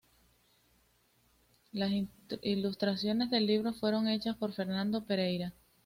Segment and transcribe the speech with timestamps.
[1.73, 1.91] Las
[2.41, 5.53] ilustraciones del libro fueron hechas por Fernando Pereira.